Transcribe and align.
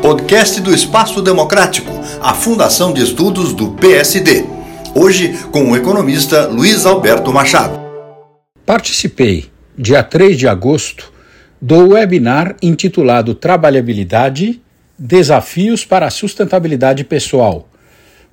Podcast 0.00 0.60
do 0.62 0.74
Espaço 0.74 1.20
Democrático, 1.20 1.92
a 2.22 2.32
Fundação 2.32 2.94
de 2.94 3.02
Estudos 3.02 3.52
do 3.52 3.72
PSD. 3.72 4.44
Hoje 4.94 5.34
com 5.52 5.70
o 5.70 5.76
economista 5.76 6.46
Luiz 6.46 6.86
Alberto 6.86 7.30
Machado. 7.32 7.78
Participei, 8.64 9.50
dia 9.76 10.02
3 10.02 10.38
de 10.38 10.48
agosto, 10.48 11.12
do 11.60 11.90
webinar 11.90 12.56
intitulado 12.62 13.34
Trabalhabilidade 13.34 14.62
Desafios 14.98 15.84
para 15.84 16.06
a 16.06 16.10
Sustentabilidade 16.10 17.04
Pessoal, 17.04 17.68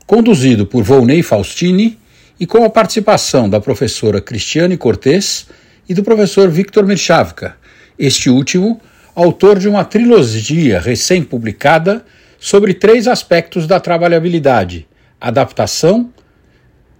conduzido 0.05 0.65
por 0.65 0.83
Volney 0.83 1.21
Faustini 1.21 1.99
e 2.39 2.45
com 2.45 2.63
a 2.63 2.69
participação 2.69 3.49
da 3.49 3.59
professora 3.59 4.21
Cristiane 4.21 4.77
Cortes 4.77 5.47
e 5.89 5.93
do 5.93 6.03
professor 6.03 6.49
Victor 6.49 6.85
Mirchavka, 6.85 7.57
este 7.99 8.29
último 8.29 8.79
autor 9.17 9.57
de 9.57 9.67
uma 9.67 9.83
trilogia 9.83 10.79
recém-publicada 10.79 12.05
sobre 12.39 12.75
três 12.75 13.07
aspectos 13.07 13.65
da 13.65 13.79
trabalhabilidade: 13.79 14.87
adaptação, 15.19 16.13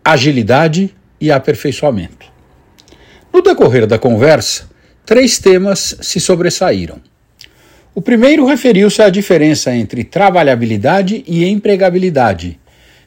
agilidade 0.04 0.96
e 1.22 1.32
aperfeiçoamento. 1.32 2.26
No 3.32 3.44
decorrer 3.44 3.86
da 3.86 4.00
conversa, 4.00 4.68
três 5.06 5.38
temas 5.38 5.96
se 6.02 6.20
sobressaíram. 6.20 7.00
O 7.94 8.02
primeiro 8.02 8.48
referiu-se 8.48 9.00
à 9.00 9.12
diferença 9.12 9.76
entre 9.76 10.04
trabalhabilidade 10.04 11.24
e 11.28 11.46
empregabilidade, 11.46 12.60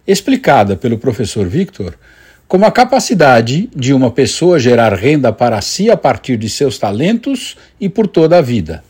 explicada 0.06 0.76
pelo 0.76 0.98
professor 0.98 1.48
Victor 1.48 1.98
como 2.46 2.64
a 2.64 2.70
capacidade 2.70 3.68
de 3.74 3.92
uma 3.92 4.10
pessoa 4.12 4.58
gerar 4.58 4.92
renda 4.94 5.32
para 5.32 5.60
si 5.60 5.90
a 5.90 5.96
partir 5.96 6.36
de 6.36 6.48
seus 6.48 6.78
talentos 6.78 7.56
e 7.80 7.88
por 7.88 8.06
toda 8.06 8.38
a 8.38 8.40
vida. 8.40 8.84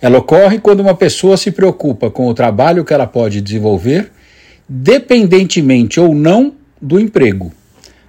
Ela 0.00 0.18
ocorre 0.18 0.58
quando 0.58 0.80
uma 0.80 0.94
pessoa 0.94 1.36
se 1.36 1.50
preocupa 1.50 2.10
com 2.10 2.26
o 2.26 2.34
trabalho 2.34 2.84
que 2.84 2.94
ela 2.94 3.06
pode 3.06 3.40
desenvolver, 3.40 4.10
dependentemente 4.68 6.00
ou 6.00 6.14
não 6.14 6.54
do 6.80 6.98
emprego. 6.98 7.52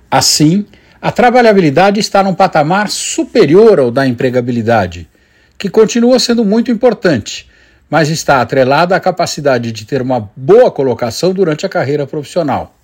Assim, 0.09 0.66
a 1.02 1.11
trabalhabilidade 1.11 2.00
está 2.00 2.23
num 2.23 2.33
patamar 2.33 2.89
superior 2.89 3.80
ao 3.80 3.92
da 3.92 4.08
empregabilidade, 4.08 5.09
que 5.58 5.70
continua 5.70 6.20
sendo 6.20 6.45
muito 6.45 6.72
importante, 6.72 7.50
mas 7.89 8.09
está 8.09 8.42
atrelada 8.42 8.95
à 8.95 9.00
capacidade 9.00 9.72
de 9.72 9.86
ter 9.86 10.02
uma 10.02 10.30
boa 10.36 10.72
colocação 10.72 11.33
durante 11.33 11.66
a 11.66 11.70
carreira 11.70 12.08
profissional. 12.08 12.76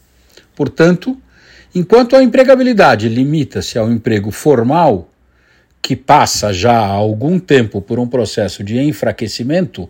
Portanto, 0.56 1.18
Enquanto 1.76 2.16
a 2.16 2.24
empregabilidade 2.24 3.10
limita-se 3.10 3.78
ao 3.78 3.92
emprego 3.92 4.32
formal, 4.32 5.10
que 5.88 5.96
passa 5.96 6.52
já 6.52 6.74
há 6.74 6.86
algum 6.86 7.40
tempo 7.40 7.82
por 7.82 7.98
um 7.98 8.06
processo 8.06 8.62
de 8.62 8.78
enfraquecimento, 8.78 9.90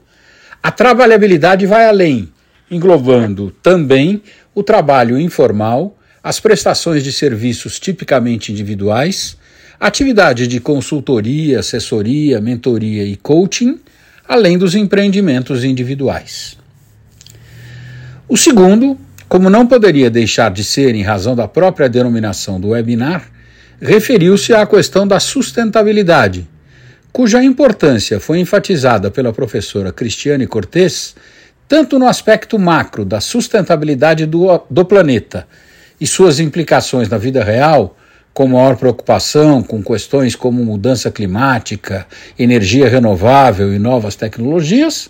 a 0.62 0.70
trabalhabilidade 0.70 1.66
vai 1.66 1.88
além, 1.88 2.32
englobando 2.70 3.50
também 3.64 4.22
o 4.54 4.62
trabalho 4.62 5.20
informal, 5.20 5.98
as 6.24 6.40
prestações 6.40 7.04
de 7.04 7.12
serviços 7.12 7.80
tipicamente 7.80 8.52
individuais, 8.52 9.38
atividades 9.80 10.48
de 10.48 10.60
consultoria, 10.60 11.62
assessoria, 11.62 12.40
mentoria 12.40 13.04
e 13.04 13.16
coaching, 13.16 13.80
além 14.28 14.56
dos 14.56 14.76
empreendimentos 14.76 15.64
individuais. 15.64 16.60
O 18.30 18.38
segundo 18.38 18.96
como 19.28 19.50
não 19.50 19.66
poderia 19.66 20.12
deixar 20.12 20.52
de 20.52 20.64
ser 20.64 20.94
em 20.94 21.02
razão 21.02 21.36
da 21.36 21.48
própria 21.48 21.90
denominação 21.90 22.62
do 22.62 22.70
webinar, 22.70 23.32
referiu-se 23.82 24.54
à 24.54 24.66
questão 24.66 25.08
da 25.08 25.20
sustentabilidade, 25.20 26.48
cuja 27.12 27.44
importância 27.44 28.20
foi 28.20 28.40
enfatizada 28.40 29.10
pela 29.12 29.32
professora 29.32 29.92
Cristiane 29.92 30.48
Cortes, 30.48 31.16
tanto 31.68 32.00
no 32.00 32.08
aspecto 32.08 32.58
macro 32.58 33.06
da 33.06 33.20
sustentabilidade 33.20 34.26
do, 34.26 34.62
do 34.70 34.86
planeta 34.86 35.48
e 36.00 36.08
suas 36.08 36.40
implicações 36.40 37.10
na 37.10 37.18
vida 37.18 37.44
real, 37.44 37.96
com 38.34 38.48
maior 38.48 38.78
preocupação 38.78 39.64
com 39.64 39.84
questões 39.84 40.36
como 40.36 40.64
mudança 40.64 41.10
climática, 41.10 42.06
energia 42.38 42.88
renovável 42.88 43.74
e 43.74 43.80
novas 43.80 44.16
tecnologias, 44.16 45.10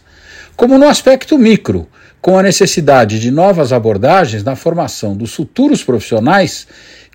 como 0.55 0.77
no 0.77 0.87
aspecto 0.87 1.37
micro, 1.37 1.87
com 2.21 2.37
a 2.37 2.43
necessidade 2.43 3.19
de 3.19 3.29
novas 3.29 3.71
abordagens 3.71 4.43
na 4.43 4.55
formação 4.55 5.15
dos 5.15 5.33
futuros 5.35 5.83
profissionais 5.83 6.67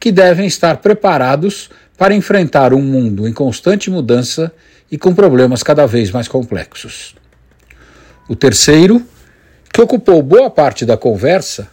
que 0.02 0.10
devem 0.10 0.48
estar 0.48 0.78
preparados 0.78 1.70
para 1.96 2.12
enfrentar 2.12 2.74
um 2.74 2.82
mundo 2.82 3.28
em 3.28 3.32
constante 3.32 3.88
mudança 3.88 4.50
e 4.90 4.98
com 4.98 5.14
problemas 5.14 5.62
cada 5.62 5.86
vez 5.86 6.10
mais 6.10 6.26
complexos. 6.26 7.14
O 8.28 8.34
terceiro, 8.34 9.00
que 9.72 9.80
ocupou 9.80 10.20
boa 10.20 10.50
parte 10.50 10.84
da 10.84 10.96
conversa, 10.96 11.68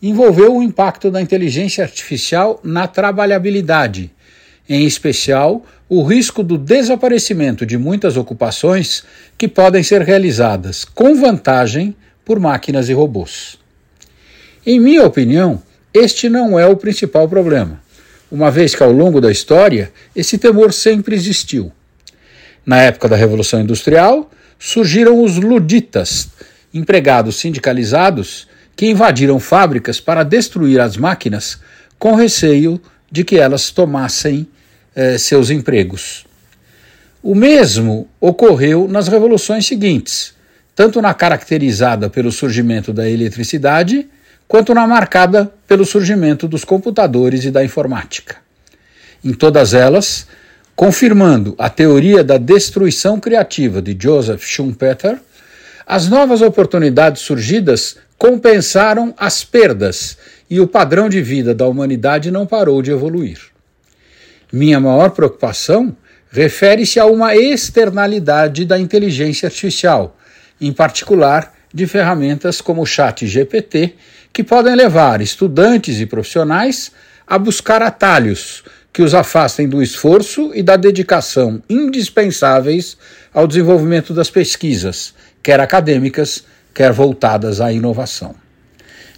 envolveu 0.00 0.54
o 0.54 0.62
impacto 0.62 1.10
da 1.10 1.20
inteligência 1.20 1.82
artificial 1.82 2.60
na 2.62 2.86
trabalhabilidade, 2.86 4.12
em 4.68 4.86
especial 4.86 5.66
o 5.88 6.04
risco 6.04 6.44
do 6.44 6.56
desaparecimento 6.56 7.66
de 7.66 7.76
muitas 7.76 8.16
ocupações 8.16 9.02
que 9.36 9.48
podem 9.48 9.82
ser 9.82 10.02
realizadas 10.02 10.84
com 10.84 11.16
vantagem 11.16 11.96
por 12.24 12.38
máquinas 12.38 12.88
e 12.88 12.92
robôs. 12.92 13.58
Em 14.64 14.78
minha 14.78 15.04
opinião, 15.04 15.60
este 15.94 16.28
não 16.28 16.58
é 16.58 16.66
o 16.66 16.76
principal 16.76 17.28
problema, 17.28 17.80
uma 18.30 18.50
vez 18.50 18.74
que 18.74 18.82
ao 18.82 18.92
longo 18.92 19.20
da 19.20 19.30
história 19.30 19.92
esse 20.16 20.38
temor 20.38 20.72
sempre 20.72 21.14
existiu. 21.14 21.70
Na 22.64 22.80
época 22.80 23.08
da 23.08 23.16
Revolução 23.16 23.60
Industrial, 23.60 24.30
surgiram 24.58 25.22
os 25.22 25.36
luditas, 25.36 26.28
empregados 26.72 27.36
sindicalizados 27.36 28.48
que 28.74 28.86
invadiram 28.86 29.38
fábricas 29.38 30.00
para 30.00 30.22
destruir 30.22 30.80
as 30.80 30.96
máquinas 30.96 31.58
com 31.98 32.14
receio 32.14 32.80
de 33.10 33.24
que 33.24 33.38
elas 33.38 33.70
tomassem 33.70 34.46
eh, 34.94 35.18
seus 35.18 35.50
empregos. 35.50 36.24
O 37.22 37.34
mesmo 37.34 38.08
ocorreu 38.20 38.88
nas 38.88 39.08
revoluções 39.08 39.66
seguintes, 39.66 40.34
tanto 40.74 41.02
na 41.02 41.12
caracterizada 41.12 42.08
pelo 42.08 42.32
surgimento 42.32 42.92
da 42.92 43.08
eletricidade, 43.08 44.08
quanto 44.46 44.74
na 44.74 44.86
marcada 44.86 45.52
pelo 45.66 45.84
surgimento 45.84 46.46
dos 46.46 46.64
computadores 46.64 47.44
e 47.44 47.50
da 47.50 47.64
informática. 47.64 48.36
Em 49.24 49.32
todas 49.32 49.72
elas, 49.72 50.26
confirmando 50.74 51.54
a 51.58 51.70
teoria 51.70 52.24
da 52.24 52.36
destruição 52.36 53.20
criativa 53.20 53.80
de 53.80 53.96
Joseph 53.98 54.44
Schumpeter, 54.44 55.18
as 55.86 56.08
novas 56.08 56.42
oportunidades 56.42 57.22
surgidas 57.22 57.96
compensaram 58.18 59.14
as 59.16 59.44
perdas 59.44 60.16
e 60.48 60.60
o 60.60 60.66
padrão 60.66 61.08
de 61.08 61.20
vida 61.20 61.54
da 61.54 61.66
humanidade 61.66 62.30
não 62.30 62.46
parou 62.46 62.82
de 62.82 62.90
evoluir. 62.90 63.38
Minha 64.52 64.78
maior 64.78 65.10
preocupação 65.10 65.96
refere-se 66.30 67.00
a 67.00 67.06
uma 67.06 67.34
externalidade 67.34 68.64
da 68.64 68.78
inteligência 68.78 69.46
artificial, 69.46 70.16
em 70.60 70.72
particular 70.72 71.52
de 71.72 71.86
ferramentas 71.86 72.60
como 72.60 72.82
o 72.82 72.86
Chat 72.86 73.26
GPT, 73.26 73.94
que 74.32 74.44
podem 74.44 74.74
levar 74.74 75.20
estudantes 75.20 76.00
e 76.00 76.06
profissionais 76.06 76.92
a 77.26 77.38
buscar 77.38 77.82
atalhos 77.82 78.62
que 78.92 79.02
os 79.02 79.14
afastem 79.14 79.66
do 79.66 79.82
esforço 79.82 80.50
e 80.54 80.62
da 80.62 80.76
dedicação 80.76 81.62
indispensáveis 81.68 82.96
ao 83.32 83.46
desenvolvimento 83.46 84.12
das 84.12 84.28
pesquisas, 84.28 85.14
quer 85.42 85.58
acadêmicas, 85.60 86.44
quer 86.74 86.92
voltadas 86.92 87.60
à 87.60 87.72
inovação. 87.72 88.34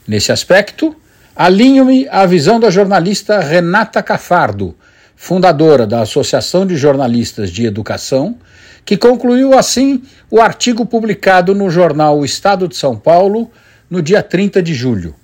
Nesse 0.07 0.31
aspecto, 0.31 0.95
alinho-me 1.35 2.07
à 2.09 2.25
visão 2.25 2.61
da 2.61 2.71
jornalista 2.71 3.41
Renata 3.41 4.03
Cafardo, 4.03 4.77
fundadora 5.17 5.87
da 5.87 6.03
Associação 6.03 6.67
de 6.67 6.77
Jornalistas 6.77 7.51
de 7.51 7.67
Educação, 7.67 8.37
que 8.85 8.97
concluiu 8.97 9.59
assim 9.59 10.03
o 10.31 10.41
artigo 10.41 10.85
publicado 10.85 11.55
no 11.55 11.71
jornal 11.71 12.19
O 12.19 12.25
Estado 12.25 12.69
de 12.69 12.77
São 12.77 12.97
Paulo 12.97 13.51
no 13.89 14.03
dia 14.03 14.23
30 14.23 14.63
de 14.63 14.75
julho. 14.75 15.15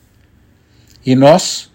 E 1.05 1.15
nós, 1.15 1.71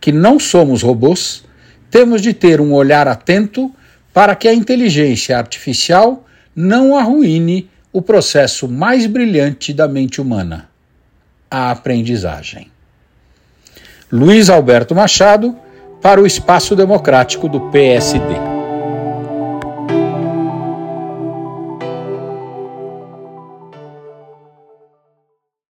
que 0.00 0.12
não 0.12 0.38
somos 0.38 0.82
robôs, 0.82 1.44
temos 1.90 2.22
de 2.22 2.32
ter 2.32 2.60
um 2.60 2.72
olhar 2.72 3.08
atento 3.08 3.74
para 4.12 4.34
que 4.34 4.48
a 4.48 4.54
inteligência 4.54 5.36
artificial 5.36 6.26
não 6.54 6.96
arruine 6.96 7.68
o 7.92 8.02
processo 8.02 8.68
mais 8.68 9.06
brilhante 9.06 9.72
da 9.72 9.88
mente 9.88 10.20
humana, 10.20 10.68
a 11.50 11.70
aprendizagem. 11.70 12.70
Luiz 14.10 14.50
Alberto 14.50 14.94
Machado, 14.94 15.56
para 16.00 16.20
o 16.20 16.26
Espaço 16.26 16.74
Democrático 16.74 17.48
do 17.48 17.70
PSD. 17.70 18.49